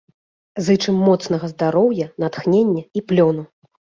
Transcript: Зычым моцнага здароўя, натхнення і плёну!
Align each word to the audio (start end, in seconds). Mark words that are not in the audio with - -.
Зычым 0.67 0.95
моцнага 1.09 1.45
здароўя, 1.51 2.07
натхнення 2.25 2.83
і 3.01 3.07
плёну! 3.13 3.43